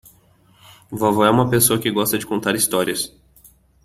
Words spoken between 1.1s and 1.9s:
é uma pessoa